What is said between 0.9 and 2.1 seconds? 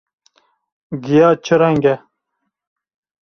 Giya çi reng e?